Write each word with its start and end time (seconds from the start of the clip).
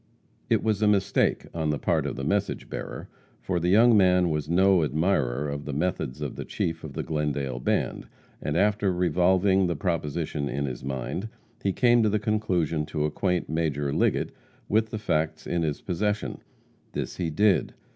It 0.49 0.63
was 0.63 0.81
a 0.81 0.87
mistake 0.87 1.45
on 1.53 1.69
the 1.69 1.77
part 1.77 2.07
of 2.07 2.15
the 2.15 2.23
message 2.23 2.67
bearer, 2.71 3.07
for 3.39 3.59
the 3.59 3.69
young 3.69 3.95
man 3.95 4.31
was 4.31 4.49
no 4.49 4.83
admirer 4.83 5.47
of 5.47 5.65
the 5.65 5.73
methods 5.73 6.21
of 6.21 6.35
the 6.37 6.43
chief 6.43 6.83
of 6.83 6.93
the 6.93 7.03
Glendale 7.03 7.59
band, 7.59 8.07
and, 8.41 8.57
after 8.57 8.91
revolving 8.91 9.67
the 9.67 9.75
proposition 9.75 10.49
in 10.49 10.65
his 10.65 10.83
mind, 10.83 11.29
he 11.61 11.71
came 11.71 12.01
to 12.01 12.09
the 12.09 12.17
conclusion 12.17 12.83
to 12.87 13.05
acquaint 13.05 13.47
Major 13.47 13.93
Liggett 13.93 14.31
with 14.67 14.89
the 14.89 14.97
facts 14.97 15.45
in 15.45 15.61
his 15.61 15.81
possession. 15.81 16.39
This 16.93 17.17
he 17.17 17.29
did. 17.29 17.75